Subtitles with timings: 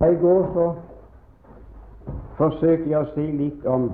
[0.00, 0.74] I går så
[2.36, 3.88] forsøkte jeg å si litt om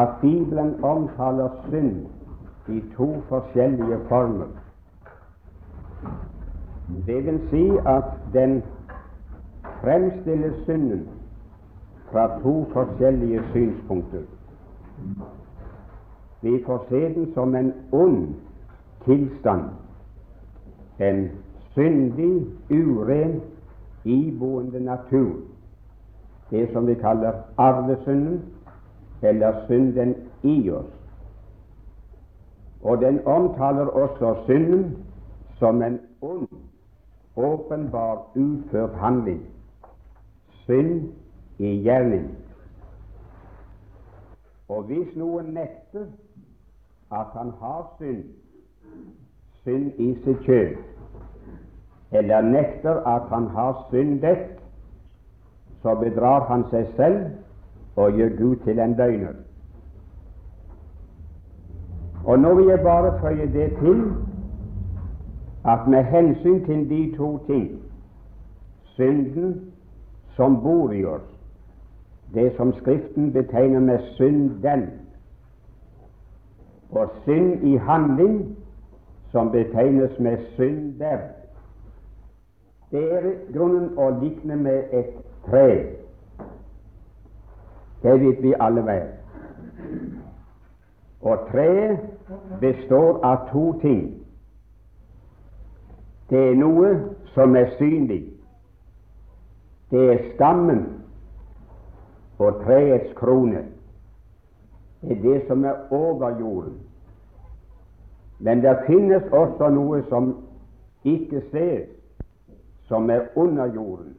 [0.00, 4.48] at Bibelen omtaler synd i to forskjellige former.
[7.06, 8.62] Det vil si at den
[9.82, 11.04] fremstiller synden
[12.08, 14.24] fra to forskjellige synspunkter.
[16.40, 18.34] Vi får se den som en ond
[19.04, 19.68] tilstand,
[20.98, 21.22] en
[21.74, 23.40] syndig, uren
[24.08, 25.36] iboende natur,
[26.50, 28.42] det som vi kaller arvesynden,
[29.22, 30.92] eller synden i oss.
[32.82, 34.96] Og den omtaler også synden
[35.58, 36.48] som en ond,
[37.36, 39.42] åpenbar utført handling,
[40.48, 41.12] synd
[41.58, 42.30] i gjerning.
[44.68, 46.06] Og hvis noen nekter
[47.12, 48.24] at han har synd,
[49.62, 50.76] synd i sitt kjød,
[52.12, 54.38] eller nekter at han har syndet,
[55.82, 57.18] så bedrar han seg selv
[57.96, 59.36] og gjør Gud til en løgner.
[62.24, 64.02] Og nå vil jeg bare føye det til
[65.64, 67.82] at med hensyn til de to ting
[68.98, 69.72] synden
[70.36, 71.26] som bor i oss,
[72.34, 74.90] det som Skriften betegner med synden,
[76.90, 78.56] og synd i handling,
[79.30, 81.18] som betegnes med synder,
[82.90, 85.68] det er i grunnen å likne med et tre.
[88.02, 89.08] Det vet vi alle vel.
[91.20, 91.98] Og treet
[92.60, 94.02] består av to ting.
[96.30, 96.92] Det er noe
[97.34, 98.22] som er synlig.
[99.90, 100.84] Det er stammen
[102.38, 103.64] og treets krone.
[105.00, 106.80] Det er det som er over jorden.
[108.38, 110.34] Men det finnes også noe som
[111.04, 111.97] ikke ses,
[112.88, 114.16] som er under jorden,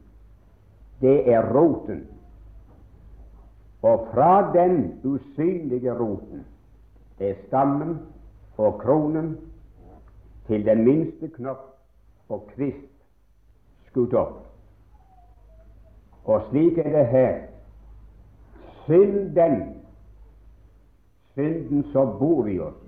[1.00, 2.06] det er roten.
[3.82, 6.44] Og fra den usynlige roten
[7.18, 7.98] er stammen
[8.56, 9.38] og kronen
[10.46, 11.66] til den minste knopp
[12.28, 12.90] og kvist
[13.90, 14.36] skutt opp.
[16.24, 17.38] Og slik er det her.
[18.84, 19.56] Synden,
[21.34, 22.78] synden som bor i oss,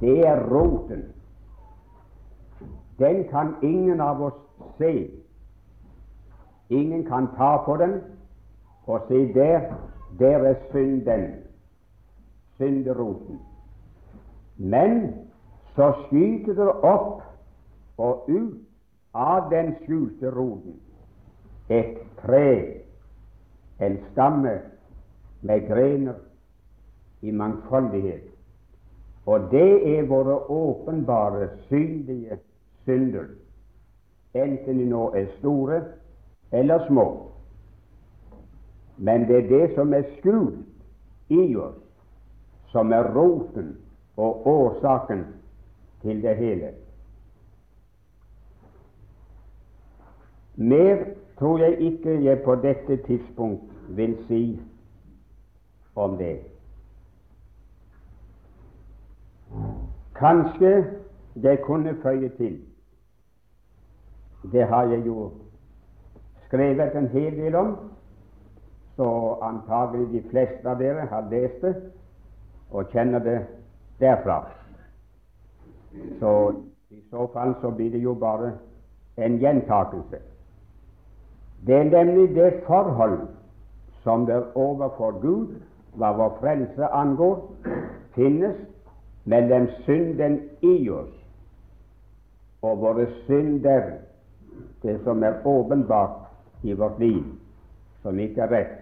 [0.00, 1.04] det er roten.
[2.98, 4.47] Den kan ingen av oss
[4.78, 5.10] se.
[6.70, 8.00] Ingen kan ta på den
[8.86, 9.60] og si der,
[10.18, 11.34] der er synden,
[12.56, 13.40] synderoten.
[14.56, 15.14] Men
[15.76, 17.22] så skyter det opp
[17.98, 18.58] og ut
[19.14, 20.80] av den skjulte roten
[21.68, 22.82] et tre,
[23.80, 24.54] en stamme
[25.40, 26.14] med grener
[27.20, 28.24] i mangfoldighet.
[29.26, 32.38] Og det er våre åpenbare, synlige
[32.84, 33.28] synder
[34.34, 35.82] enten de nå er store
[36.52, 37.06] eller små.
[38.96, 40.64] Men det er det som er skjult
[41.28, 41.78] i oss,
[42.72, 43.76] som er roten
[44.16, 45.24] og årsaken
[46.02, 46.72] til det hele.
[50.56, 51.04] Mer
[51.38, 54.60] tror jeg ikke jeg på dette tidspunkt vil si
[55.94, 56.40] om det.
[60.14, 60.84] Kanskje
[61.42, 62.58] jeg kunne føye til
[64.52, 65.30] det har jeg jo
[66.46, 67.76] skrevet en hel del om,
[68.96, 71.74] så antagelig de fleste av dere har lest det
[72.70, 73.38] og kjenner det
[74.00, 74.40] derfra.
[76.18, 76.32] Så
[76.90, 78.52] i så fall så blir det jo bare
[79.16, 80.18] en gjentakelse.
[81.66, 83.20] Det er nemlig det forhold
[84.02, 85.54] som der overfor Gud,
[85.94, 87.40] hva vår frelse angår,
[88.14, 88.56] finnes
[89.24, 91.14] mellom synden i oss
[92.62, 94.07] og våre synder
[94.82, 96.28] det som er åpenbart
[96.62, 97.24] i vårt liv,
[98.02, 98.76] som ikke er rett.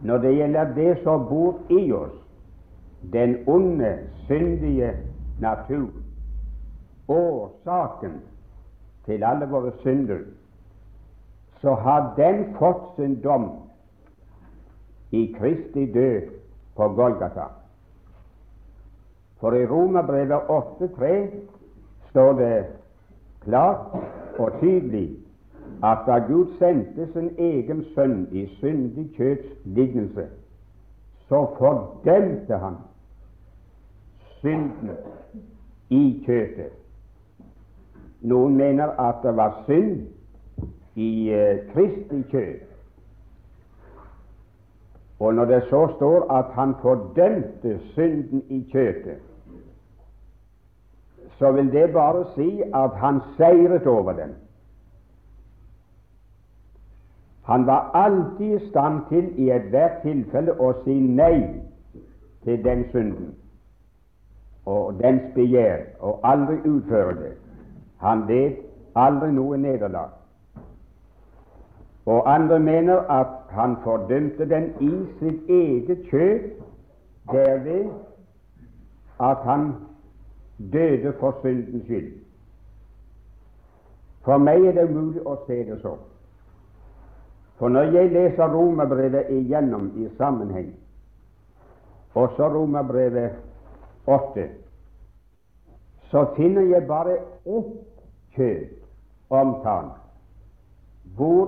[0.00, 2.16] Når det gjelder det som bor i oss,
[3.12, 4.92] den onde, syndige
[5.40, 5.88] natur,
[7.08, 8.20] årsaken
[9.06, 10.24] til alle våre synder,
[11.60, 13.50] så har den fått sin dom
[15.10, 16.32] i Kristi død
[16.76, 17.46] på Golgata.
[19.40, 21.26] For i Romerbrevet 8,3
[22.10, 22.64] står det
[23.46, 23.94] klart
[24.38, 25.08] og tydelig
[25.84, 30.26] at da Gud sendte sin egen sønn i syndig kjøtts lignelse,
[31.28, 32.78] så fordømte han
[34.40, 34.90] synden
[35.90, 36.72] i kjøtet.
[38.26, 40.06] Noen mener at det var synd
[40.96, 42.72] i uh, Kristi kjøtt.
[45.20, 49.22] Og når det så står at han fordømte synden i kjøtet,
[51.38, 54.34] så vil det bare si at han seiret over dem.
[57.42, 61.42] Han var alltid i stand til i ethvert tilfelle å si nei
[62.44, 63.34] til den synden
[64.66, 67.32] og dens begjær, og aldri utføre det.
[68.02, 68.56] Han led
[68.98, 70.10] aldri noe nederlag.
[72.06, 74.90] Og andre mener at han fordømte den i
[75.20, 76.50] sitt eget kjøp
[77.32, 77.86] derved
[79.20, 79.72] at han
[80.58, 82.12] døde for syndens skyld.
[84.24, 85.94] For meg er det umulig å se det så.
[87.56, 90.72] For når jeg leser Romerbrevet igjennom i sammenheng,
[92.14, 93.36] også Romerbrevet
[94.06, 94.48] 8,
[96.10, 97.70] så finner jeg bare ett
[98.36, 98.66] kjød
[99.30, 100.02] omtalt,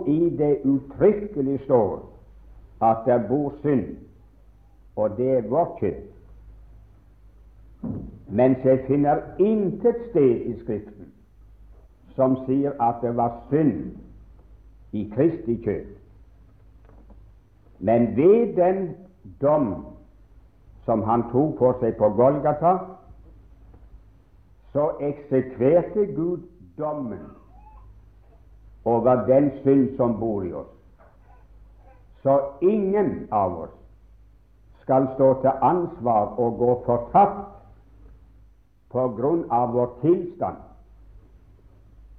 [0.06, 1.98] i det uttrykkelig står
[2.82, 3.96] at det bor synd,
[4.96, 6.17] og det er vårt kjød.
[8.28, 11.12] Mens jeg finner intet sted i Skriften
[12.18, 13.94] som sier at det var synd
[14.92, 15.92] i Kristi kjøp.
[17.78, 18.80] Men ved den
[19.40, 19.68] dom
[20.84, 22.72] som han tok på seg på Golgata,
[24.72, 26.48] så eksekverte Gud
[26.78, 27.22] dommen
[28.84, 30.74] over den synd som bor i oss.
[32.22, 33.76] Så ingen av oss
[34.82, 37.57] skal stå til ansvar og gå fortapt
[38.90, 40.56] på grunn av vår tilstand,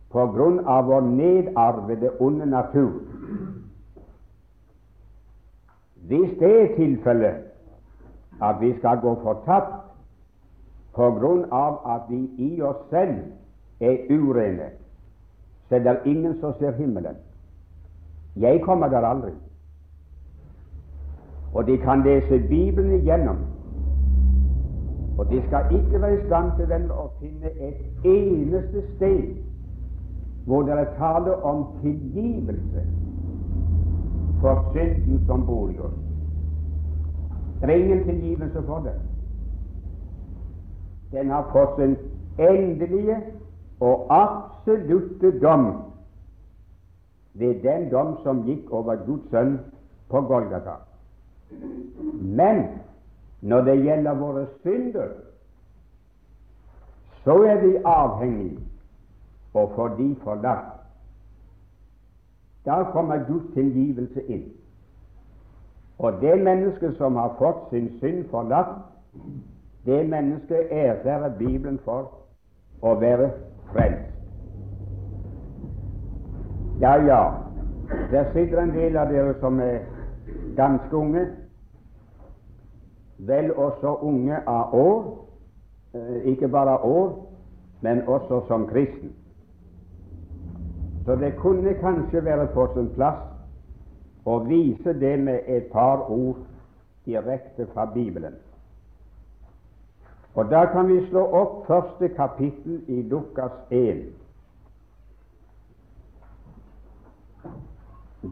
[0.09, 2.91] på grunn av vår nedarvede onde natur.
[6.09, 7.45] Hvis det er tilfellet
[8.41, 9.75] at vi skal gå fortapt
[10.95, 13.19] på grunn av at vi i oss selv
[13.79, 14.71] er urene,
[15.69, 17.15] så er det ingen som ser himmelen.
[18.35, 19.31] Jeg kommer der aldri.
[21.53, 23.37] Og de kan lese Bibelen igjennom,
[25.19, 29.33] og de skal ikke være i stand til den å finne et eneste sted
[30.47, 32.85] hvor det er tale om tilgivelse
[34.39, 35.99] for synden som bor i oss.
[37.59, 38.95] Det er ingen tilgivelse for det.
[41.11, 41.97] Den har fått sin
[42.39, 43.19] endelige
[43.79, 45.67] og absolutte dom
[47.33, 49.57] ved den dom som gikk over Guds sønn
[50.09, 50.79] på Golgata.
[52.19, 52.69] Men
[53.41, 55.07] når det gjelder våre synder,
[57.23, 58.59] så er vi avhengig
[59.53, 60.75] og får de forlatt.
[62.65, 64.43] Da kommer Guds tilgivelse inn.
[65.99, 68.75] Og det mennesket som har fått sin synd forlatt,
[69.85, 72.11] det mennesket ærer Bibelen for
[72.81, 73.31] å være
[73.73, 74.15] frelst.
[76.79, 77.23] Ja, ja,
[78.11, 79.81] der sitter en del av dere som er
[80.55, 81.25] ganske unge,
[83.19, 85.25] vel også unge av år,
[85.93, 87.25] eh, ikke bare av år,
[87.81, 89.13] men også som kristen.
[91.05, 93.19] Så det kunne kanskje være på sin plass
[94.25, 96.37] å vise det med et par ord
[97.05, 98.35] direkte fra Bibelen.
[100.35, 104.13] Og Da kan vi slå opp første kapittel i Lukas 1.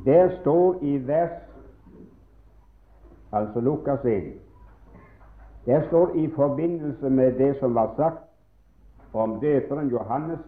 [0.05, 1.41] Der står i vers
[3.31, 4.46] altså Lukas 1
[5.67, 8.23] Der står i forbindelse med det som var sagt
[9.13, 10.39] om døperen Johannes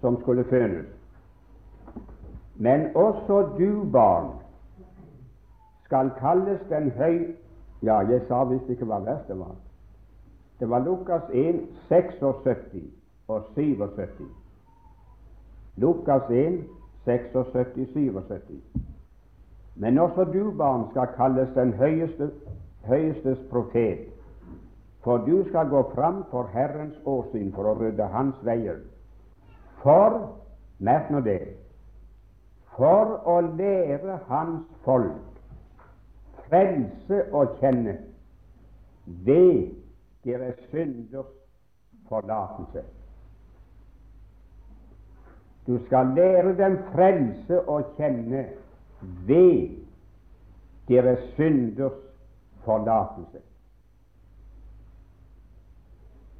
[0.00, 0.86] som skulle fødes.
[2.56, 4.30] Men også du, barn,
[5.84, 7.34] skal kalles den høy...
[7.82, 9.54] Ja, jeg sa visst ikke hva vers det var.
[10.60, 12.58] Det var Lukas 1, 76
[13.28, 14.20] og 77.
[15.76, 16.60] Lukas 1,
[17.04, 18.60] 76, 77.
[19.76, 22.30] Men også du, barn, skal kalles den høyeste,
[22.84, 24.09] høyestes profet,
[25.04, 28.82] for du skal gå fram for Herrens åsyn for å rydde Hans veier.
[29.80, 30.20] For,
[30.78, 31.56] merk nå det,
[32.76, 35.26] for å lære Hans folk
[36.50, 37.96] frelse å kjenne
[39.26, 39.70] ved
[40.26, 41.30] deres synders
[42.10, 42.82] forlatelse.
[45.66, 48.46] Du skal lære dem frelse å kjenne
[49.28, 49.78] ved
[50.90, 52.00] deres synders
[52.66, 53.44] forlatelse.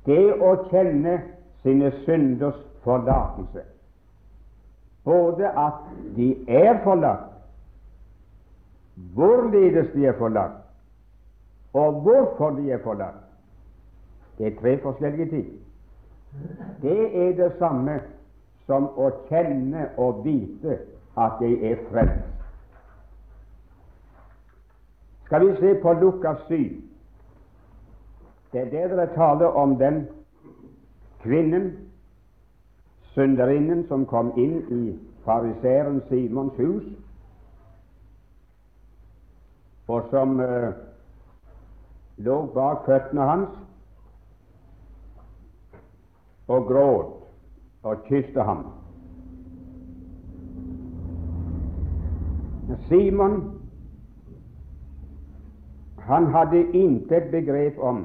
[0.07, 1.19] Det å kjenne
[1.63, 3.65] sine synders forlatelse,
[5.05, 5.83] både at
[6.17, 7.29] de er forlatt,
[9.15, 10.63] hvorledes de er forlatt,
[11.77, 13.21] og hvorfor de er forlatt,
[14.39, 15.49] det er tre forskjellige ting.
[16.83, 18.01] Det er det samme
[18.67, 20.79] som å kjenne og vite
[21.19, 22.29] at jeg er frelst.
[25.27, 26.90] Skal vi se på Lukas 7.
[28.53, 30.09] Det er der dere taler om den
[31.23, 31.71] kvinnen,
[33.15, 36.85] synderinnen, som kom inn i fariseeren Simons hus
[39.91, 40.71] og som uh,
[42.17, 43.57] lå bak føttene hans
[46.51, 47.17] og gråt
[47.83, 48.67] og kysste ham.
[52.87, 53.41] Simon
[56.07, 58.05] han hadde intet begrep om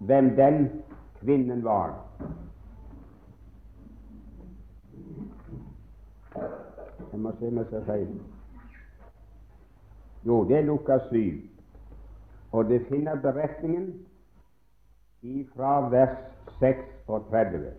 [0.00, 0.82] hvem den
[1.20, 1.94] kvinnen var.
[7.12, 8.08] Jeg må se meg jeg feil.
[10.24, 11.40] Jo, det er Lukas 7,
[12.52, 13.92] og det finner beretningen
[15.54, 16.16] fra vers
[16.60, 17.72] 36.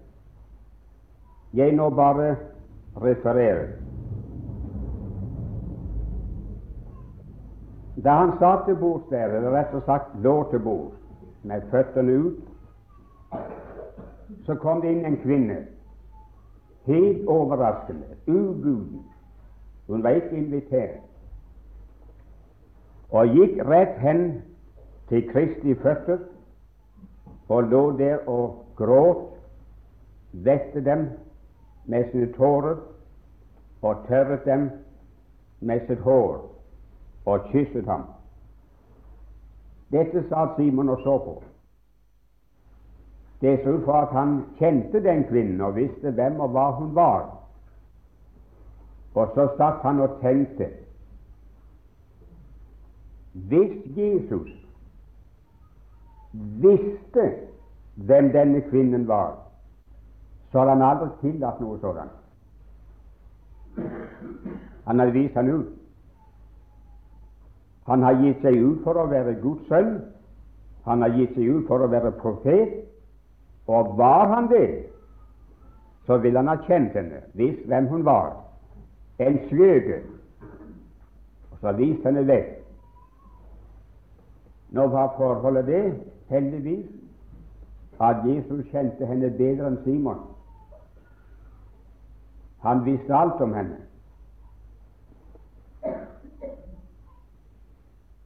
[1.53, 2.35] Jeg nå bare
[3.01, 3.77] refererer.
[8.03, 11.00] Da han satt til bords der, eller rett og sagt lå til bords
[11.43, 12.39] med føttene ut,
[14.45, 15.57] så kom det inn en kvinne,
[16.85, 19.05] helt overraskende, ubuden.
[19.87, 21.01] Hun var ikke invitert,
[23.11, 24.21] og gikk rett hen
[25.09, 26.21] til Kristi føtter
[27.51, 29.27] og lå der og gråt,
[30.31, 31.09] vette dem
[31.85, 32.77] med sine tårer
[33.81, 34.69] og tørret dem
[35.59, 36.37] med sitt hår
[37.25, 38.05] og kysset ham.
[39.91, 41.43] Dette satt Simon og så på.
[43.41, 46.95] Det så ut for at han kjente den kvinnen og visste hvem og hva hun
[46.95, 47.25] var.
[49.13, 50.69] Og så satt han og tenkte
[53.33, 54.51] Hvis Jesus
[56.33, 57.31] visste
[57.95, 59.35] hvem denne kvinnen var,
[60.51, 62.17] så hadde han aldri tillatt noe sånt.
[64.85, 65.80] Han hadde vist han ut.
[67.91, 69.97] Han har gitt seg ut for å være Guds sønn.
[70.87, 72.77] Han har gitt seg ut for å være profet.
[73.67, 74.69] Og var han det,
[76.07, 78.31] så ville han ha kjent henne, visst hvem hun var.
[79.19, 79.99] En sløge.
[81.51, 82.55] Og så viste henne vekk.
[84.71, 85.83] Nå var forholdet det,
[86.31, 86.87] heldigvis,
[87.99, 90.23] at Jesus kjente henne bedre enn Simon.
[92.63, 93.83] Han visste alt om henne.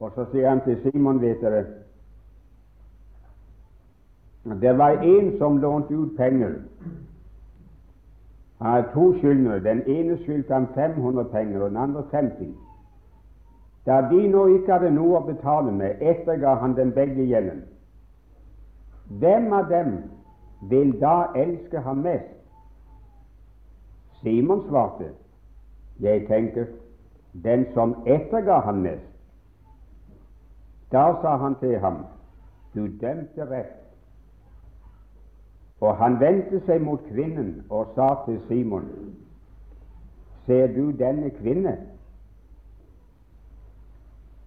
[0.00, 1.64] Og så sier han til Simon, vet dere
[4.60, 6.52] Det var en som lånte ut penger.
[8.58, 9.64] Han hadde to skyldnere.
[9.64, 12.54] Den ene skyldte han 500 penger, og den andre 50.
[13.86, 17.64] Da de nå ikke hadde noe å betale med, etterga han dem begge gjelden.
[19.08, 19.92] Hvem av dem
[20.70, 22.32] vil da elske ham mest?
[24.22, 25.12] Simon svarte,
[26.00, 26.66] jeg tenker
[27.44, 29.15] den som etterga ham mest.
[30.92, 32.04] Da sa han til ham,
[32.74, 33.74] du dømte rett.
[35.80, 38.86] Og han vendte seg mot kvinnen og sa til Simon,
[40.46, 41.76] ser du denne kvinne?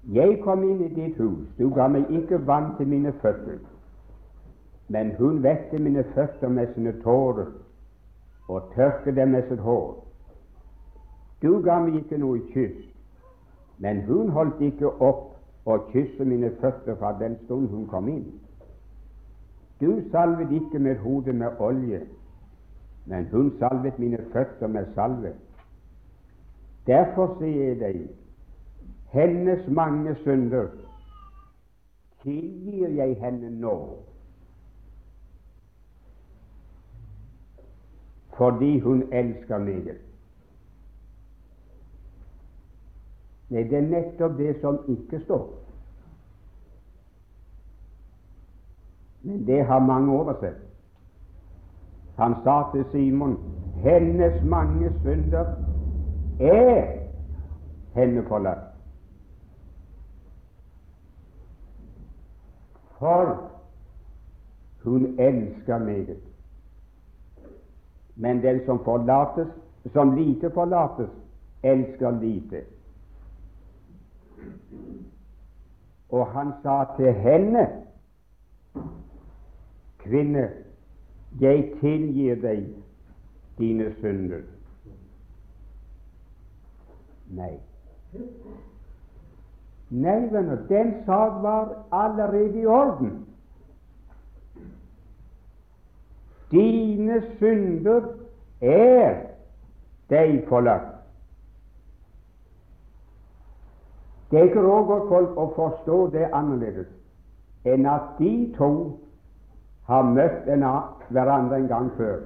[0.10, 3.60] Jeg kom inn i ditt hus, du ga meg ikke vann til mine føtter,
[4.88, 7.51] men hun vette mine føtter med sine tårer
[8.48, 10.00] og tørket dem med sitt hår.
[11.43, 12.79] Du ga meg ikke noe kyss,
[13.77, 15.38] men hun holdt ikke opp
[15.70, 18.26] og kysse mine føtter fra den stund hun kom inn.
[19.82, 22.02] Du salvet ikke med hodet med olje,
[23.06, 25.34] men hun salvet mine føtter med salve.
[26.88, 28.02] Derfor sier jeg deg,
[29.14, 30.68] hennes mange synder
[32.24, 33.78] tilgir jeg henne nå,
[38.38, 39.94] fordi hun elsker meg.
[43.50, 45.59] Nei, det er nettopp det som ikke står.
[49.22, 50.58] Men det har mange oversett.
[52.16, 53.38] Han sa til Simon
[53.84, 55.46] hennes mange synder
[56.40, 56.98] er
[57.94, 58.66] henne forlatt.
[63.00, 63.50] For
[64.84, 66.18] hun elsker meget.
[68.16, 69.48] Men den som forlates,
[69.94, 71.10] som lite forlates,
[71.64, 72.64] elsker lite.
[76.10, 77.68] Og han sa til henne,
[80.10, 80.50] kvinne,
[81.39, 82.66] jeg tilgir deg
[83.60, 84.44] dine synder.
[87.30, 87.56] Nei.
[89.89, 93.25] Nei, venner, den sak var allerede i orden.
[96.51, 98.08] Dine synder
[98.62, 99.20] er
[100.10, 100.96] deg forlatt.
[104.30, 106.89] Det er ikke råd folk å forstå det annerledes
[107.66, 108.70] enn at de to
[109.89, 110.46] har møtt
[111.10, 112.19] hverandre en gang før,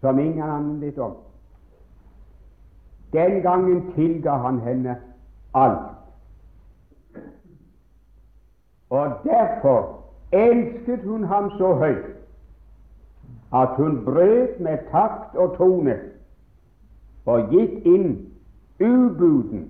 [0.00, 1.14] som ingen annen vet om.
[3.12, 4.96] Den gangen tilga han henne
[5.54, 5.92] alt.
[8.90, 10.02] Og derfor
[10.32, 12.12] elsket hun ham så høyt
[13.54, 15.94] at hun brøt med takt og tone
[17.26, 18.08] og gikk inn
[18.80, 19.68] ubuden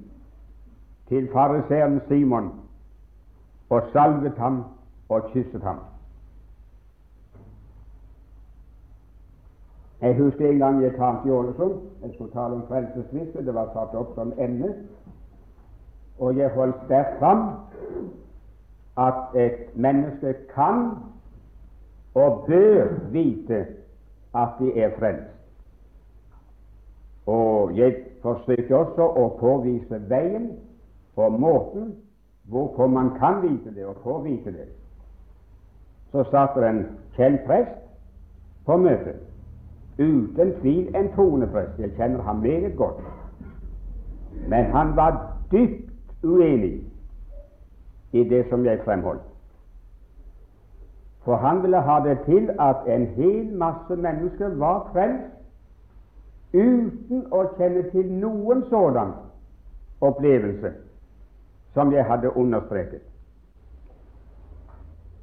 [1.09, 2.51] til fariseeren Simon
[3.71, 4.65] og salvet ham
[5.09, 5.79] og kysset ham.
[10.07, 11.75] Jeg husker en gang jeg talte i Ålesund.
[12.03, 13.47] Jeg skulle tale om frelsesvisse.
[13.47, 14.75] Det var satt opp som emne.
[16.19, 17.43] Og jeg holdt sterkt fram
[18.97, 20.91] at et menneske kan
[22.15, 23.67] og bør vite
[24.35, 25.35] at de er frelst.
[27.27, 30.53] Og jeg forsøker også å påvise veien
[31.17, 31.95] og måten
[32.47, 34.69] hvorfor man kan vite det og få vite det.
[36.13, 36.85] Så satt det en
[37.17, 37.81] kjent prest
[38.67, 39.19] på møtet.
[39.99, 41.79] Uten tvil en troende prest.
[41.79, 43.01] Jeg kjenner ham meget godt.
[44.49, 45.91] Men han var dypt
[46.23, 46.85] uenig
[48.13, 49.23] i det som jeg fremholdt.
[51.25, 55.33] For han ville ha det til at en hel masse mennesker var frelst
[56.55, 59.11] uten å kjenne til noen sådan
[60.01, 60.71] opplevelse
[61.75, 63.03] som jeg hadde understreket.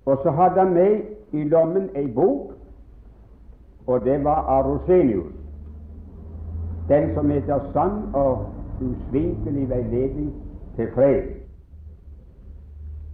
[0.06, 1.02] Og så hadde han med
[1.32, 2.52] i lommen ei bok,
[3.88, 5.34] og det var av Rosenius,
[6.88, 10.34] den som heter 'Sann og usvinkelig veiledning
[10.76, 11.40] til fred'.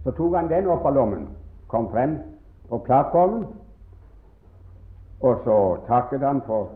[0.04, 1.28] Så tok han den opp av lommen,
[1.68, 2.18] kom frem
[2.68, 3.46] på plattformen,
[5.20, 6.68] og så takket han for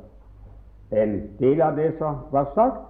[0.91, 2.81] en del av det som var sagt,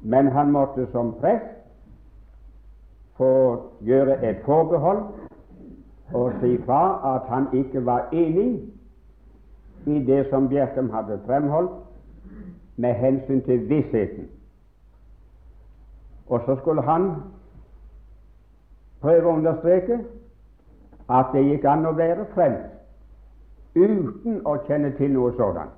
[0.00, 1.44] men han måtte som prest
[3.16, 5.02] få gjøre et forbehold
[6.14, 8.73] og si fra at han ikke var enig
[9.86, 11.72] i det som Bjerkem hadde fremholdt
[12.76, 14.28] med hensyn til vissheten.
[16.26, 17.10] Og så skulle han
[19.00, 19.98] prøve å understreke
[21.08, 22.74] at det gikk an å være frelst
[23.74, 25.74] uten å kjenne til noe sådant.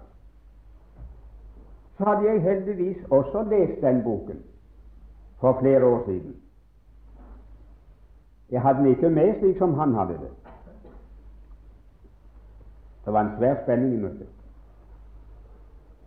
[1.99, 4.43] Så hadde jeg heldigvis også lest den boken
[5.41, 6.35] for flere år siden.
[8.51, 10.46] Jeg hadde den ikke med slik som han hadde det.
[13.07, 14.29] Det var en svær spenning i møtet.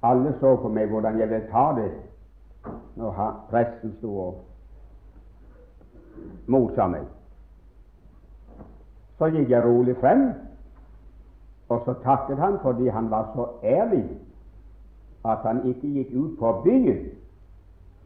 [0.03, 1.91] Alle så på meg hvordan jeg ville ta det
[2.99, 4.41] når presten sto og
[6.47, 7.05] motsa meg.
[9.19, 10.29] Så gikk jeg rolig frem,
[11.69, 14.05] og så takket han fordi han var så ærlig
[15.25, 17.01] at han ikke gikk ut på byen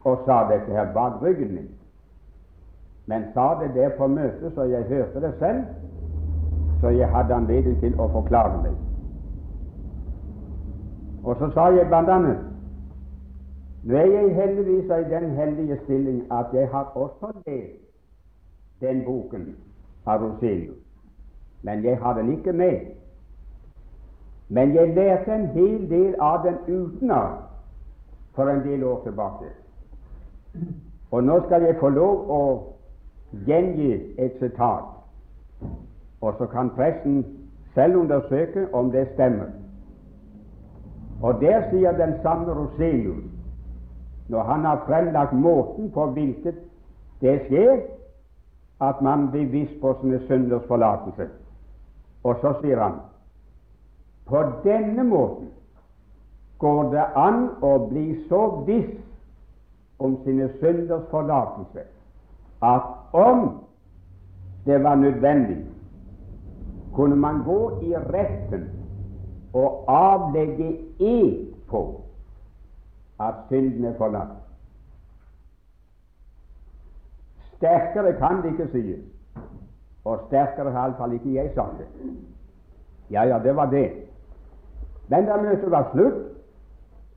[0.04, 1.68] og sa dette her bak ryggen min,
[3.06, 5.62] men sa det der på møtet så jeg hørte det selv,
[6.80, 8.83] så jeg hadde anledning til å forklare meg.
[11.24, 12.50] Og så sa jeg blant annet
[13.84, 17.80] nå er jeg heldigvis i den heldige stilling at jeg har også lest
[18.80, 19.56] den boken
[20.06, 20.78] av Rosenius,
[21.62, 22.80] men jeg har den ikke med.
[24.48, 27.44] Men jeg lærte en hel del av den utenat
[28.34, 29.52] for en del år tilbake.
[31.10, 32.40] Og nå skal jeg få lov å
[33.46, 34.88] gjengi et sitat,
[36.20, 37.24] og så kan pressen
[37.74, 39.63] selv undersøke om det stemmer.
[41.22, 43.24] Og der sier den samme Roselius,
[44.28, 46.54] når han har fremlagt måten på hvilket
[47.20, 47.80] det skjer,
[48.80, 51.28] at man blir viss på sine synders forlatelse.
[52.24, 53.00] Og så sier han
[54.26, 55.50] på denne måten
[56.58, 58.94] går det an å bli så viss
[60.00, 61.84] om sine synders forlatelse
[62.64, 63.50] at om
[64.64, 65.58] det var nødvendig,
[66.94, 68.64] kunne man gå i retten
[69.54, 72.00] og avlegge ed på
[73.20, 74.36] at synden er forlatt.
[77.56, 79.04] Sterkere kan det ikke sies,
[80.04, 81.86] og sterkere har iallfall ikke jeg sagt det.
[83.10, 83.92] Ja, ja, det var det.
[85.08, 86.22] Men da møtet var slutt,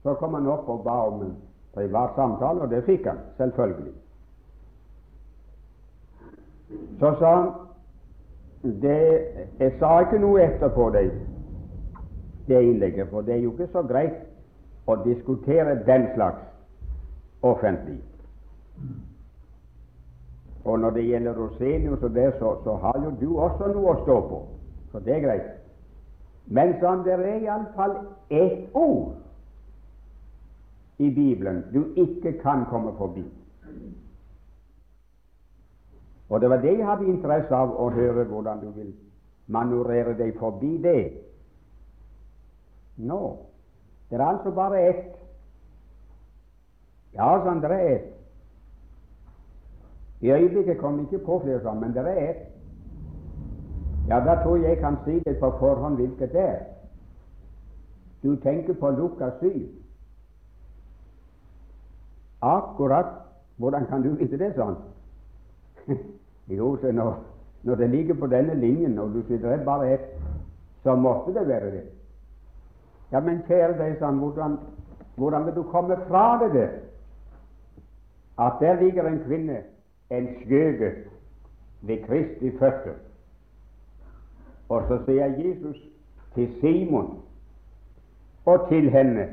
[0.03, 1.37] så kom han opp og ba om en
[1.73, 3.93] privat samtale, og det fikk han, selvfølgelig.
[6.99, 7.49] Så sa han
[8.81, 9.21] det,
[9.59, 11.11] Jeg sa ikke noe etterpå det,
[12.47, 14.19] det innlegget, for det er jo ikke så greit
[14.87, 16.43] å diskutere den slags
[17.45, 17.99] offentlig.
[20.67, 24.01] Og når det gjelder Rosenius og det, så, så, har jo du også noe å
[24.03, 24.41] stå på.
[24.91, 25.47] Så det er greit.
[26.47, 27.97] Men sånn, det er iallfall
[28.31, 29.15] ett ord
[30.97, 33.23] i Bibelen du ikke kan komme forbi.
[36.29, 38.91] Og det var det jeg hadde interesse av å høre hvordan du vil
[39.47, 40.99] manøvrere deg forbi det.
[42.97, 43.37] Nå,
[44.09, 45.15] det er altså bare ett.
[47.13, 48.13] Ja, sånn, det er ett.
[50.21, 52.43] I øyeblikket kommer ikke på flere sånn, men det er ett.
[54.07, 56.61] Ja, da tror jeg jeg kan si det på forhånd hvilket det er.
[58.23, 59.67] Du tenker på Lukas 7.
[62.41, 63.13] Akkurat
[63.57, 64.77] hvordan kan du vite det sånn?
[66.57, 67.13] jo, så når,
[67.63, 70.09] når, det ligger på denne linjen, og du sier det er bare ett,
[70.83, 71.85] så måtte det være det.
[73.11, 74.57] Ja, men kjære deg, sånn, hvordan,
[75.15, 76.73] hvordan vil du komme fra det der?
[78.37, 79.61] At der ligger en kvinne,
[80.11, 80.91] en skjøge,
[81.81, 82.97] ved Kristi føtter.
[84.69, 85.77] Og så sier Jesus
[86.35, 87.19] til Simon
[88.45, 89.27] og til henne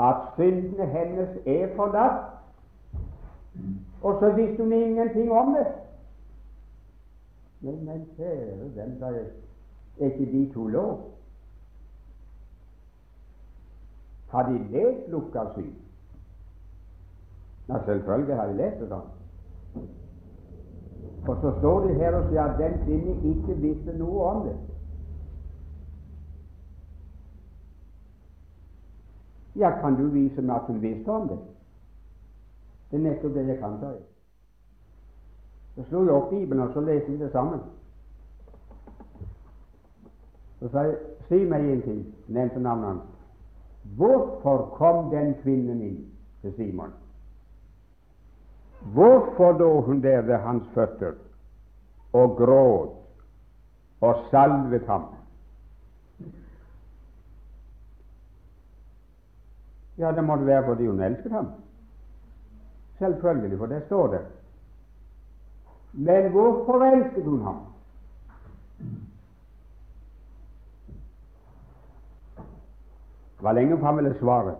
[0.00, 2.30] at syndene hennes er forlatt.
[4.02, 5.66] Og så visste hun ingenting om det.
[7.60, 9.26] Men, men kjære dem, sa jeg,
[10.00, 11.00] er ikke de to lov?
[14.34, 15.62] Har de lest Lukas 7?
[17.68, 18.90] Ja, selvfølgelig har de lest det.
[18.90, 19.00] da.
[21.26, 24.56] Og så står det her og sier at den kvinnen ikke visste noe om det.
[29.56, 31.38] Ja, kan du vise meg at hun visste om det?
[32.90, 34.02] Det er nettopp det jeg kan ta i.
[35.76, 37.60] Så slo jeg opp Bibelen, og så leste vi det sammen.
[40.58, 43.13] Så sa jeg, si meg en ting, nevnte navnet hans.
[43.84, 45.98] Hvorfor kom den kvinnen inn
[46.42, 46.92] til Simon?
[48.94, 51.12] Hvorfor lå hun der ved hans føtter
[52.12, 52.96] og gråt
[54.00, 55.04] og salvet ham?
[59.98, 61.52] Ja, det måtte være fordi hun elsket ham.
[62.98, 64.20] Selvfølgelig, for det står det.
[65.92, 67.60] Men hvorfor elsket hun ham?
[73.44, 74.54] Det var lenge fram ville svare,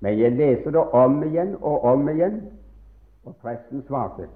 [0.00, 2.38] men jeg leser det om igjen og om igjen,
[3.24, 4.28] og presten svarte.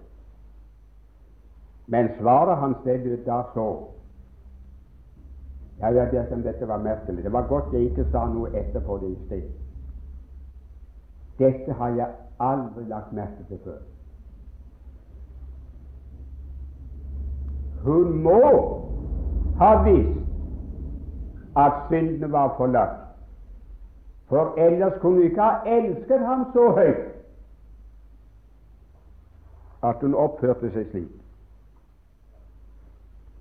[1.87, 3.87] Men svaret hans det lød da så
[5.81, 7.24] Jeg vet ikke om dette var merkelig.
[7.24, 9.42] Det var godt jeg ikke sa noe etterpå det i sted.
[11.38, 12.09] Dette har jeg
[12.40, 13.79] aldri lagt merke til før.
[17.83, 18.42] Hun må
[19.57, 20.18] ha visst
[21.57, 23.10] at syndene var forlatt,
[24.30, 27.06] for ellers kunne hun ikke ha elsket ham så høyt
[29.82, 31.12] at hun oppførte seg slik.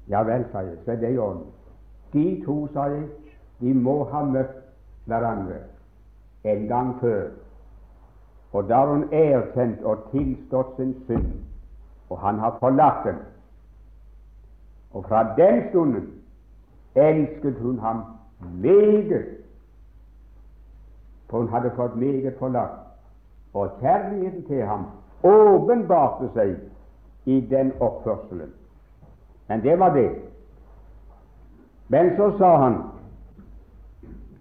[0.09, 1.45] Ja vel, sa jeg, så er det i orden.
[2.13, 3.03] De to, sa jeg,
[3.59, 4.55] de må ha møtt
[5.05, 5.61] hverandre
[6.47, 7.29] en gang før
[8.53, 11.27] og da har hun erkjent og tilstått sin synd,
[12.09, 13.19] og han har forlatt den.
[14.93, 16.07] Og fra den stunden
[16.95, 18.01] elsket hun ham
[18.41, 19.27] meget,
[21.29, 22.79] for hun hadde fått meget forlatt.
[23.53, 24.85] Og kjærligheten til ham
[25.23, 26.55] åpenbarte seg
[27.25, 28.51] i den oppførselen.
[29.47, 30.11] Men det var det.
[31.89, 32.75] Men så sa han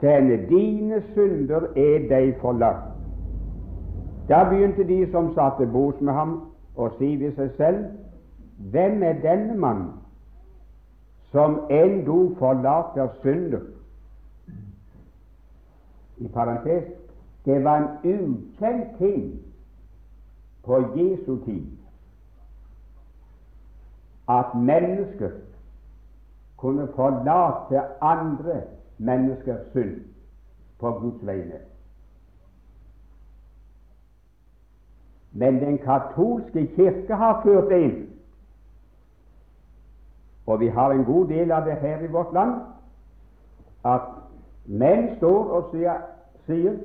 [0.01, 2.85] til henne, dine synder er deg forlatt.
[4.29, 6.41] Da begynte de som satt til bords med ham,
[6.77, 7.87] å si ved seg selv
[8.59, 9.93] Hvem er denne mannen
[11.31, 13.61] som endog forlater synder?
[16.21, 16.85] I parentes
[17.45, 19.41] det var en ukjent ting
[20.65, 21.67] på Jesu tid
[24.29, 25.31] at mennesker
[26.57, 28.63] kunne forlate andre
[28.99, 30.01] menneskers synd
[30.79, 31.61] på Guds vegne.
[35.33, 37.99] Men den katolske kirke har ført det inn.
[40.47, 42.55] Og vi har en god del av det her i vårt land,
[43.85, 44.18] at
[44.69, 46.05] menn står og sier,
[46.47, 46.77] sier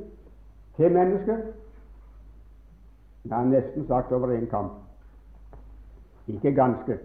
[0.78, 1.38] til mennesker
[3.24, 4.72] Jeg har nesten sagt over en kamp,
[6.28, 6.98] ikke ganske,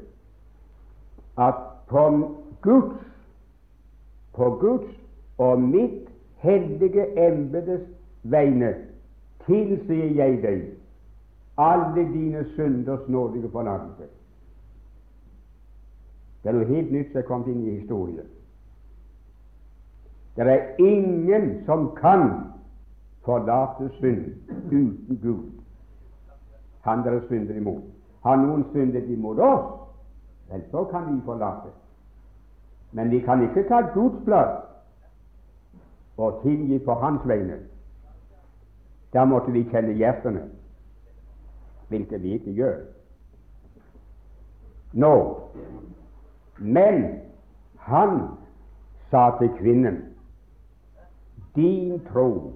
[1.39, 2.03] at på
[2.63, 3.05] Guds,
[4.35, 4.89] på Guds
[5.39, 6.09] og mitt
[6.43, 7.87] hellige embetes
[8.23, 8.73] vegne
[9.47, 10.65] tilsier jeg deg
[11.59, 14.11] alle dine synders nådige forlatelse.
[16.43, 18.27] Det er noe helt nytt som er kommet inn i historien.
[20.39, 22.31] Det er ingen som kan
[23.25, 24.25] forlate synd
[24.71, 25.51] uten Gud.
[26.81, 27.83] Han dere synder imot.
[28.23, 29.67] Har noen syndet imot oss,
[30.51, 31.73] vel, så kan vi forlate.
[32.93, 34.63] Men vi kan ikke ta Guds plass
[36.17, 37.59] og tilgi på Hans vegne.
[39.13, 40.47] Da måtte vi kjenne hjertene
[41.89, 42.79] hvilket vi ikke gjør.
[44.93, 45.13] Nå,
[46.59, 47.05] men
[47.79, 48.21] han
[49.11, 50.03] sa til kvinnen,
[51.59, 52.53] din tro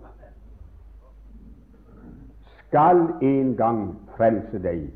[2.72, 4.86] skal en gang frelse deg,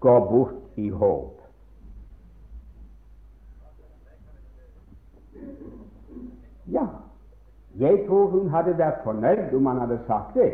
[0.00, 1.32] gå bort i håp.
[6.66, 6.86] Ja,
[7.78, 10.50] jeg tror hun hadde vært fornøyd om han hadde sagt det.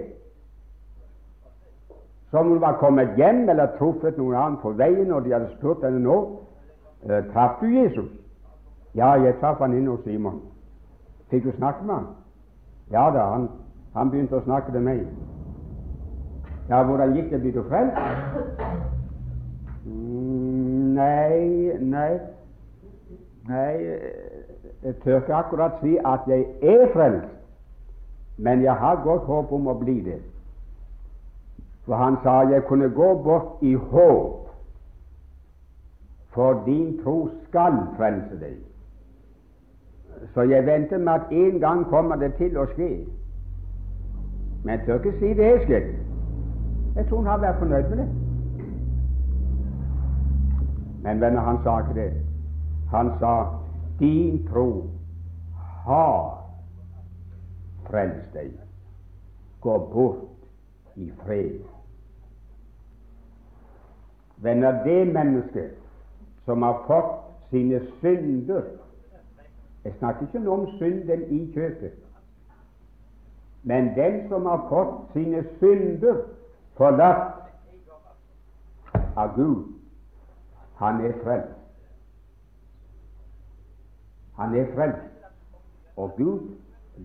[2.31, 5.85] Som hun var kommet hjem eller truffet noen annen på veien, og de hadde spurt
[5.85, 6.19] henne nå
[7.09, 8.13] eh, traff du Jesus.
[8.95, 10.52] Ja, jeg traff han inne hos Simon.
[11.33, 12.07] Fikk du snakke med han?
[12.93, 13.49] Ja da, han,
[13.97, 15.07] han begynte å snakke til meg.
[16.69, 17.39] Ja, hvordan gikk det?
[17.41, 17.97] Ble du frelst?
[19.89, 22.13] Mm, nei, nei
[23.49, 23.73] Nei,
[24.85, 27.33] jeg tør ikke akkurat si at jeg er frelst,
[28.39, 30.21] men jeg har godt håp om å bli det.
[31.89, 34.53] For han sa jeg kunne gå bort i håp,
[36.37, 37.17] for din tro
[37.49, 38.61] skal frelse deg.
[40.35, 42.91] Så jeg venter med at en gang kommer det til å skje.
[44.65, 45.89] Men jeg tør ikke si det er slik.
[46.97, 48.09] Jeg tror han har vært fornøyd med det.
[51.03, 52.13] Men venner, han sa ikke det.
[52.93, 53.35] Han sa
[54.01, 54.91] din tro
[55.85, 56.39] har
[57.91, 58.53] frelst deg.
[59.61, 61.59] Gå bort i fred.
[64.43, 65.79] Venner, det mennesket
[66.45, 67.19] som har fått
[67.51, 68.65] sine synder
[69.85, 71.93] Jeg snakker ikke nå om synden i kjøpet,
[73.63, 76.23] men den som har fått sine synder
[76.79, 77.43] forlatt
[79.17, 79.65] av Gud,
[80.79, 81.59] han er frelst.
[84.39, 85.09] Han er frelst.
[85.97, 86.41] Og Gud,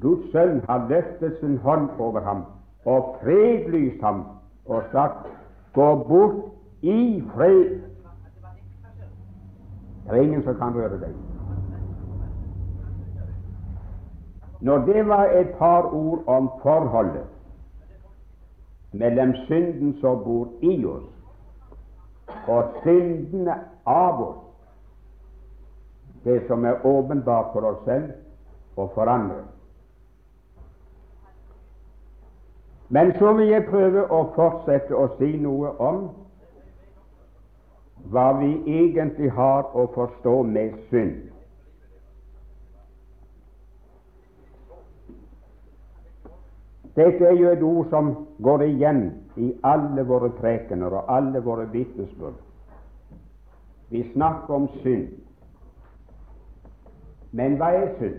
[0.02, 2.46] Guds sønn har løftet sin hånd over ham
[2.88, 4.24] og fredlyst ham
[4.66, 5.28] og sagt
[5.74, 6.44] gå bort
[6.82, 7.82] i fred.
[10.08, 11.37] Det er ingen som kan røre deg.
[14.62, 17.26] Når det var et par ord om forholdet
[18.92, 21.10] mellom synden som bor i oss,
[22.48, 24.44] og syndene av oss,
[26.24, 28.12] det som er åpenbart for oss selv
[28.76, 29.44] og for andre.
[32.90, 36.08] Men så vil jeg prøve å fortsette å si noe om
[38.12, 41.37] hva vi egentlig har å forstå med synd.
[46.98, 48.08] Dette er jo et ord som
[48.42, 49.04] går igjen
[49.38, 52.40] i alle våre prekener og alle våre vitnesbyrd.
[53.90, 55.12] Vi snakker om synd.
[57.32, 58.18] Men hva er synd?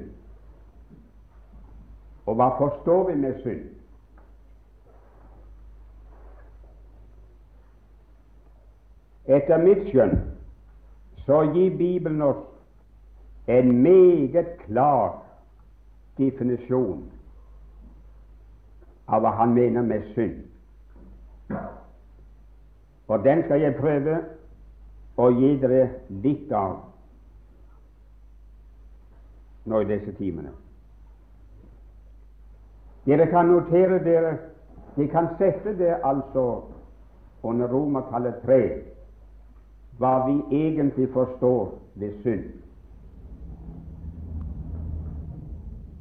[2.29, 3.67] Og hva forstår vi med synd?
[9.29, 10.21] Etter mitt skjønn
[11.27, 12.47] så gir Bibelen oss
[13.51, 15.19] en meget klar
[16.17, 17.03] definisjon
[19.09, 20.43] av hva han mener med synd.
[23.09, 24.19] Og den skal jeg prøve
[25.17, 25.89] å gi dere
[26.25, 26.77] litt av
[29.69, 30.53] nå i disse timene.
[33.09, 34.37] Dere kan notere dere
[34.99, 36.43] De kan sette det altså
[37.47, 38.63] under romertallet tre
[39.99, 42.49] hva vi egentlig forstår ved synd.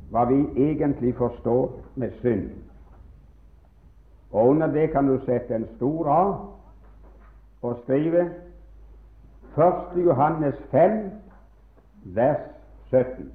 [0.10, 2.67] Hva vi egentlig forstår med synd.
[4.32, 6.36] Og under det kan du sette en stor A
[7.62, 8.32] og skrive
[9.58, 10.06] 1.
[10.06, 11.12] Johannes 5,
[12.04, 12.40] vers
[12.90, 13.34] 17.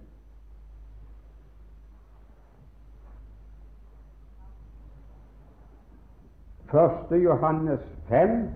[6.71, 8.49] Første Johannes 5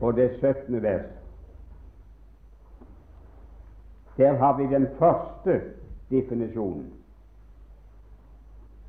[0.00, 0.82] og det 17.
[0.82, 1.06] vers.
[4.16, 5.60] Der har vi den første
[6.10, 6.97] definisjonen.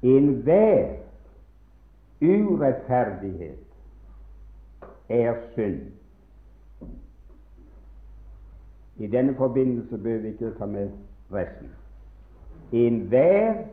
[0.04, 0.96] Enhver
[2.22, 3.60] urettferdighet
[5.10, 5.82] er synd.
[8.98, 10.90] I denne forbindelse bør vi ikke ta med
[11.34, 11.70] resten.
[12.72, 13.64] Enhver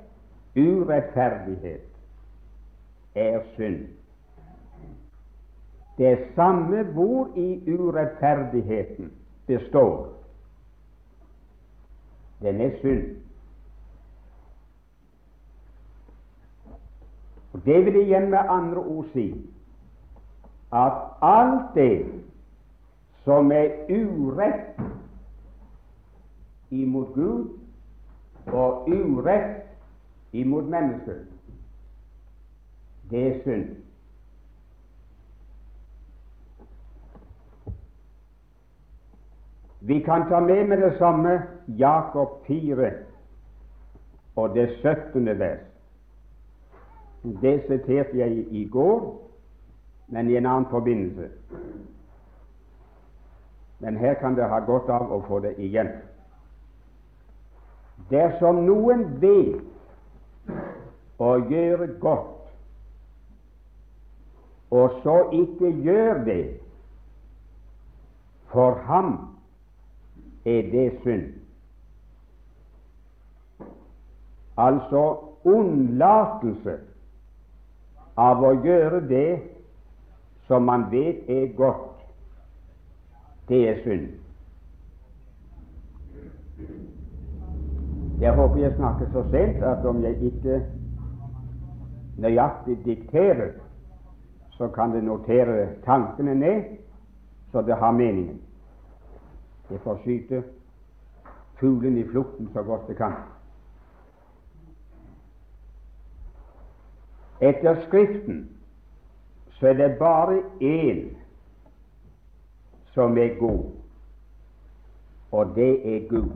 [0.56, 1.80] urettferdighet
[3.14, 3.86] er synd.
[5.98, 9.12] Det samme hvor i urettferdigheten
[9.46, 10.12] består.
[12.42, 13.25] Den er synd.
[17.56, 19.30] Og Det vil igjen med andre ord si
[20.72, 20.92] at
[21.22, 22.06] alt det
[23.24, 24.80] som er urett
[26.70, 27.48] imot Gud
[28.46, 29.62] og urett
[30.32, 31.22] imot mennesker,
[33.10, 33.70] det er synd.
[39.80, 42.92] Vi kan ta med med det samme Jakob 4
[44.36, 45.38] og det 17.
[45.38, 45.75] vers.
[47.26, 49.22] Det siterte jeg i går,
[50.06, 51.28] men i en annen forbindelse.
[53.78, 55.90] Men her kan det ha godt av å få det igjen.
[58.10, 60.52] Dersom noen vet
[61.18, 62.46] å gjøre godt,
[64.70, 66.42] og så ikke gjør det,
[68.54, 69.16] for ham
[70.46, 71.32] er det synd.
[74.56, 75.02] Altså
[75.44, 76.78] unnlatelse
[78.16, 79.40] av å gjøre det
[80.46, 81.92] som man vet er godt,
[83.48, 84.08] det er synd.
[88.20, 90.62] Jeg håper jeg snakker så sent at om jeg ikke
[92.16, 93.52] nøyaktig dikterer,
[94.56, 96.62] så kan det notere tankene ned,
[97.52, 98.40] så det har meningen.
[99.70, 100.42] Jeg får skyte
[101.60, 103.18] fuglen i flukten så godt det kan.
[107.40, 108.48] Etter Skriften
[109.58, 111.16] så er det bare én
[112.94, 113.64] som er god,
[115.32, 116.32] og det er Gud.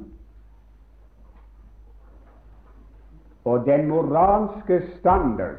[3.44, 5.56] Og den moralske standard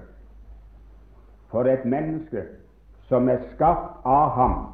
[1.50, 2.44] for et menneske
[3.10, 4.68] som er skapt av ham,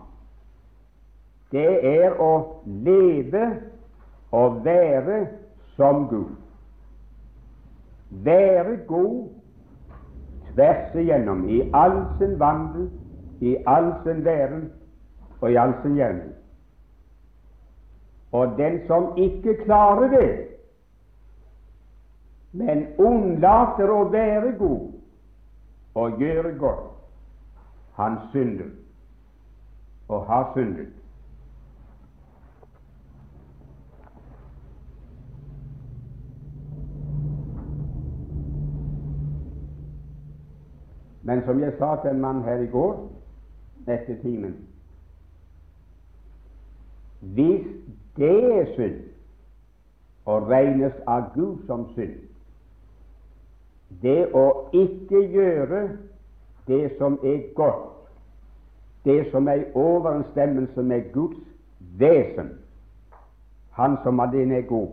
[1.52, 2.34] det er å
[2.66, 3.46] leve
[4.36, 5.28] og være
[5.78, 6.36] som Gud.
[8.10, 9.37] Være god
[10.58, 12.90] tvers igjennom i all sin vandel,
[13.40, 14.72] i all sin væren
[15.42, 16.34] og i all sin gjerning.
[18.32, 20.32] Og den som ikke klarer det,
[22.52, 24.88] men unnlater å være god
[25.96, 26.94] og gjøre godt,
[27.98, 28.74] han synder
[30.10, 30.94] og har syndet.
[41.28, 43.10] Men som jeg sa til en mann her i går
[43.88, 44.56] etter timen.
[47.20, 47.66] Hvis
[48.16, 49.02] det er synd
[50.26, 52.16] og regnes av Gud som synd,
[54.02, 55.82] det å ikke gjøre
[56.68, 57.92] det som er godt,
[59.04, 61.44] det som er i overensstemmelse med Guds
[62.00, 62.56] vesen,
[63.78, 64.90] Han som alene er god,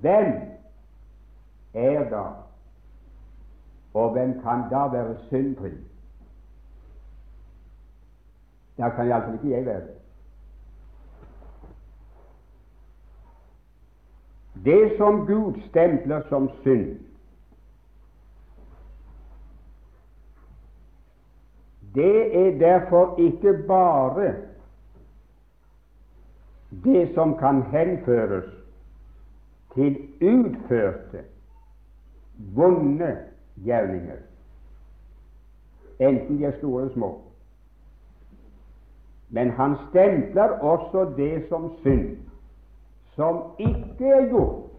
[0.00, 0.32] hvem
[1.74, 2.24] er da
[3.94, 5.70] og hvem kan da være syndfri?
[8.78, 9.96] Da kan iallfall ikke jeg være det.
[14.64, 16.98] Det som Gud stempler som synd,
[21.94, 24.34] det er derfor ikke bare
[26.84, 28.44] det som kan henføres
[29.74, 31.24] til utførte,
[32.36, 33.29] vonde
[33.64, 34.16] gjerninger,
[35.98, 37.20] enten de er store eller små.
[39.28, 42.16] Men han stempler også det som synd,
[43.14, 44.70] som ikke er gjort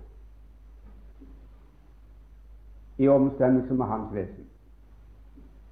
[2.97, 4.49] i omstemmelse med hans vesen.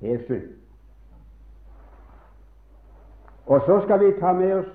[0.01, 0.51] Det er synd.
[3.45, 4.67] Og så skal vi ta med oss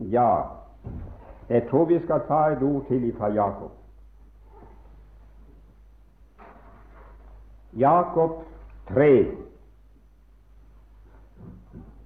[0.00, 0.42] Ja,
[1.48, 3.70] jeg tror vi skal ta et ord til fra Jakob.
[7.78, 8.30] Jakob
[8.88, 9.26] 3.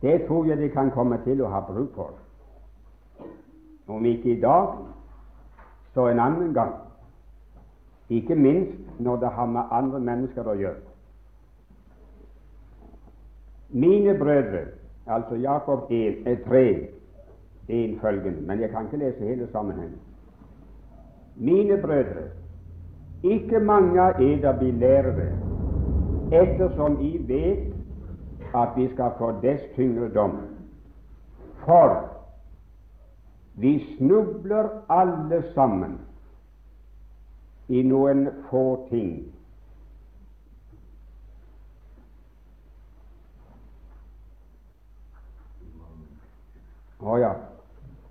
[0.03, 2.11] Det tror jeg de kan komme til å ha bruk for.
[3.89, 4.75] Om ikke i dag,
[5.95, 6.75] så en annen gang.
[8.09, 10.83] Ikke minst når det har med andre mennesker å gjøre.
[13.75, 14.67] Mine brødre,
[15.07, 16.65] altså Jakob 1, 3,
[17.69, 19.99] 1 følgende, men jeg kan ikke lese hele sammenhengen.
[21.37, 22.29] Mine brødre,
[23.25, 25.33] ikke mange av eder blir lærere
[26.35, 30.37] ettersom I vet at vi skal få dess tyngre dom.
[31.65, 31.95] For
[33.55, 36.01] vi snubler alle sammen
[37.69, 39.13] i noen få ting.
[47.05, 47.33] Å oh, ja,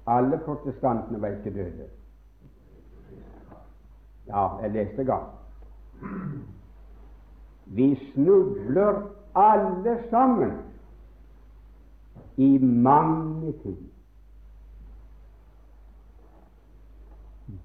[0.06, 1.88] alle protestantene var ikke døde.
[4.28, 5.40] Ja, jeg leste galt.
[7.66, 9.02] Vi snubler
[9.36, 10.52] alle sammen
[12.38, 13.78] i mange ting.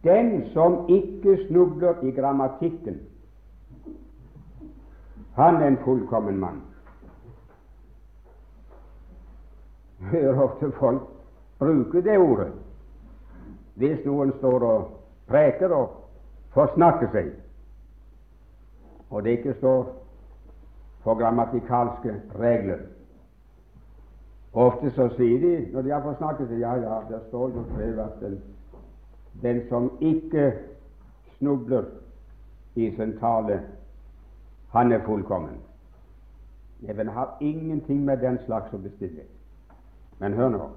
[0.05, 3.01] Den som ikke snubler i grammatikken,
[5.35, 6.63] han er en fullkommen mann.
[10.01, 11.03] Hører ofte folk
[11.59, 12.53] bruke det ordet
[13.79, 14.87] hvis noen står og
[15.31, 15.93] preker og
[16.55, 17.29] forsnakker seg.
[19.11, 19.97] Og det ikke står
[21.05, 22.79] for grammatikalske regler.
[24.53, 27.99] Ofte så sier de, når de har fått snakket, ja, ja, der står jo skrevet
[27.99, 28.41] at den,
[29.43, 30.53] den som ikke
[31.39, 31.85] snubler
[32.75, 33.61] i sin tale,
[34.73, 35.57] han er fullkommen.
[36.81, 39.25] Neven har ingenting med den slags å bestille.
[40.19, 40.69] Men hør nå.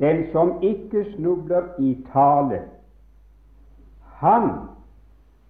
[0.00, 2.62] Den som ikke snubler i tale,
[4.20, 4.50] han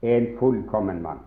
[0.03, 1.21] er en fullkommen mann,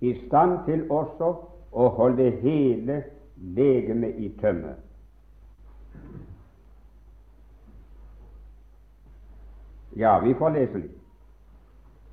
[0.00, 1.30] i stand til også
[1.72, 3.02] å holde hele
[3.36, 4.74] legemet i tømme.
[9.96, 10.96] Ja, vi får lese litt.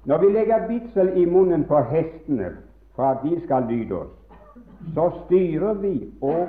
[0.08, 2.54] Når vi legger bitsel i munnen på hestene
[2.96, 4.14] for at de skal lyde oss,
[4.96, 6.48] så styrer vi og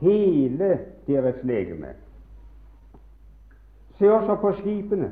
[0.00, 0.70] hele
[1.06, 1.94] deres legeme.
[3.98, 5.10] Se også på skipene.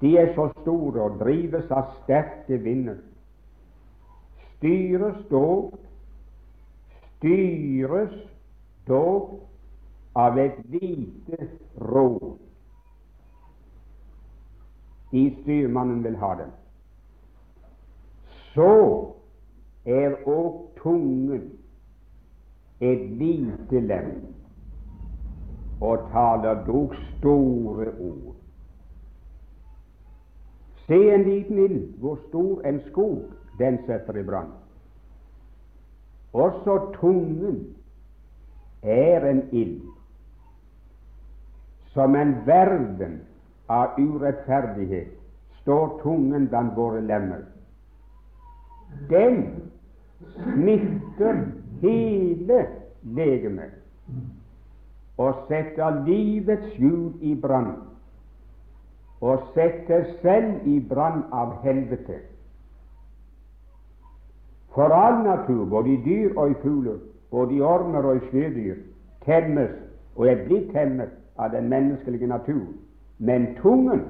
[0.00, 2.98] De er så store og drives av sterke vinder.
[4.64, 5.74] Styres dog
[7.18, 8.14] styres
[8.88, 9.40] dog
[10.16, 12.38] av et lite råd
[15.12, 16.56] i styrmannen vil ha dem.
[18.56, 18.70] Så
[19.84, 21.44] er òg tungen
[22.80, 24.10] et lite lem
[25.84, 28.34] og taler dog store ord.
[30.88, 34.52] Se en liten ild, hvor stor en skog den setter i brann.
[36.32, 37.76] Også tungen
[38.82, 39.82] er en ild,
[41.94, 43.20] som en verden
[43.70, 45.14] av urettferdighet
[45.62, 47.46] står tungen blant våre lemmer.
[49.08, 49.38] Den
[50.34, 51.44] smitter
[51.80, 52.60] hele
[53.02, 53.80] legemet
[55.18, 57.76] og setter livets hjul i brann,
[59.22, 62.18] og setter selv i brann av helvete.
[64.74, 66.98] For all natur, både i dyr og i fugler,
[67.30, 68.74] både i ormer og i sjødyr,
[69.24, 69.70] temmes
[70.16, 72.66] og er blitt temmet av den menneskelige natur.
[73.18, 74.02] Men tungen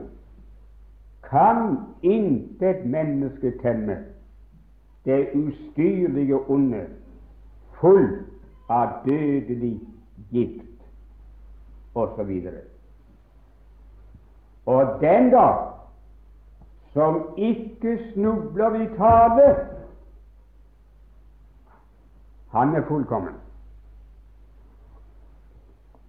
[1.28, 3.98] kan intet menneske temme.
[5.04, 6.86] Det ustyrlige onde,
[7.80, 8.24] fullt
[8.68, 9.80] av dødelig
[10.32, 10.80] gift,
[11.94, 12.32] osv.
[14.66, 15.48] Og den da
[16.92, 19.73] som ikke snubler i tale,
[22.54, 23.34] han er fullkommen.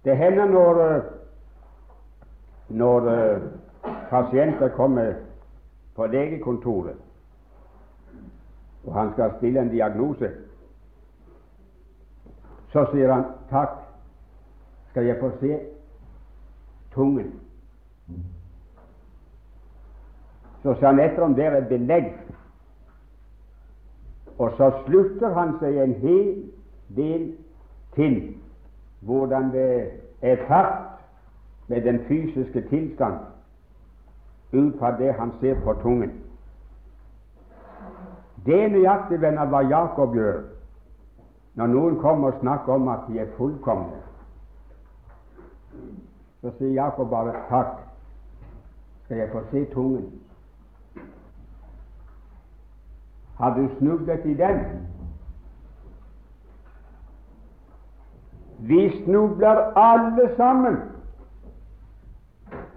[0.04, 1.02] Det hender når, eh,
[2.68, 3.42] når uh,
[4.10, 5.14] pasienter kommer
[5.94, 6.96] på legekontoret,
[8.84, 10.30] og han skal stille en diagnose,
[12.72, 13.74] så sier han 'takk,
[14.90, 15.58] skal jeg få se
[16.94, 17.32] tungen'?
[20.62, 22.14] Så sier han etter om det er belegg
[24.38, 26.32] og så slutter han seg en hel
[26.96, 27.30] del
[27.96, 28.18] til
[29.06, 29.70] hvordan det
[30.22, 31.00] er fart
[31.68, 33.14] med den fysiske tilstand
[34.52, 36.12] ut fra det han ser på tungen.
[38.46, 40.44] Det er nøyaktig venner hva Jakob gjør
[41.56, 44.02] når noen kommer og snakker om at de er fullkomne.
[46.40, 47.80] Så sier Jakob bare 'takk,
[49.04, 50.25] skal jeg få se tungen'?
[53.36, 54.60] Har du snublet i den?
[58.58, 60.76] Vi snubler alle sammen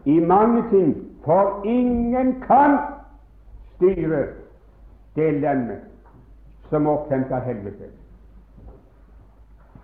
[0.06, 0.96] i mange ting,
[1.26, 2.78] for ingen kan
[3.76, 4.28] styre
[5.16, 5.82] det lemmet
[6.70, 7.90] som opphentet helvete.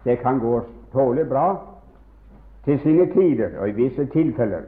[0.04, 0.62] Det kan gå
[0.92, 1.66] tålelig bra
[2.66, 4.62] til sine tider og i visse tilfeller,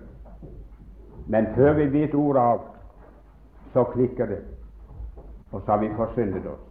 [1.28, 2.62] men før vi vet ordet av,
[3.74, 4.57] så klikker det
[5.52, 6.66] og så har vi forsyndet oss.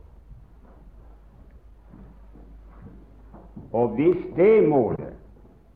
[3.72, 5.14] Og hvis det målet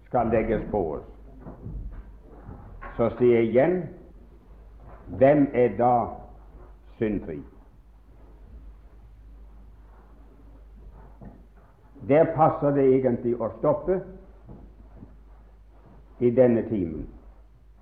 [0.07, 1.07] skal legges på oss,
[2.97, 3.77] så sier jeg igjen
[5.19, 5.95] hvem er da
[6.99, 7.41] syndfri?
[12.09, 14.01] Der passer det egentlig å stoppe
[16.21, 17.09] i denne timen,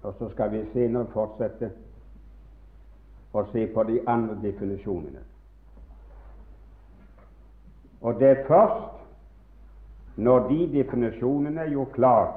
[0.03, 1.71] og så skal vi senere fortsette
[3.39, 5.21] og se på de andre definisjonene.
[8.01, 12.35] Og det er først når de definisjonene er gjort klart,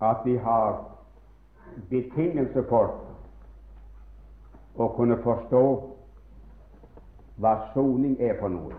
[0.00, 0.84] at vi har
[1.90, 2.92] betingelse for
[4.76, 5.62] å kunne forstå
[7.40, 8.76] hva soning er for noe,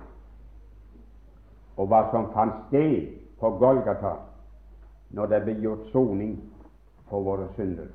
[1.77, 3.09] og hva som fant sted
[3.41, 4.15] på Golgata
[5.17, 6.37] når det ble gjort soning
[7.09, 7.89] for våre synder.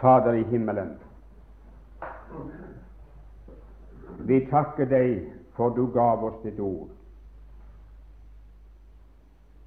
[0.00, 0.98] Fader i himmelen,
[4.18, 6.88] Vi takker deg for du gav oss ditt ord.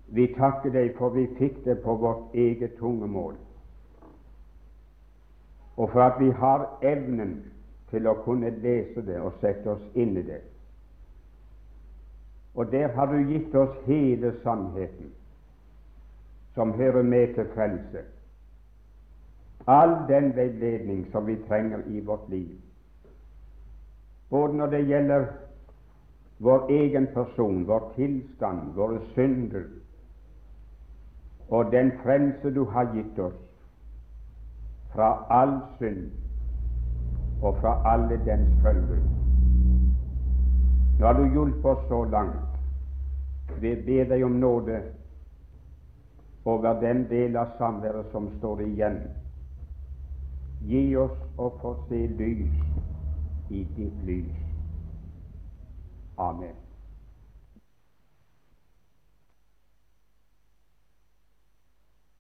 [0.09, 3.37] Vi takker deg for vi fikk det på vårt eget tungemål,
[5.77, 7.37] og for at vi har evnen
[7.89, 10.41] til å kunne lese det og sette oss inn i det.
[12.57, 15.13] Og der har du gitt oss hele sannheten,
[16.57, 18.03] som hører med til frelse.
[19.69, 22.55] All den veiledning som vi trenger i vårt liv,
[24.29, 25.25] både når det gjelder
[26.39, 29.67] vår egen person, vår tilstand, våre synder,
[31.49, 33.37] og den frelse du har gitt oss
[34.93, 36.09] fra all synd
[37.41, 39.01] og fra alle dens følger.
[40.99, 42.57] Nå har du hjulpet oss så langt.
[43.61, 44.81] Vi ber deg om nåde
[46.45, 49.01] over den del av samværet som står igjen.
[50.59, 52.55] Gi oss å få se lys
[53.49, 54.41] i ditt lys.
[56.19, 56.68] Amen.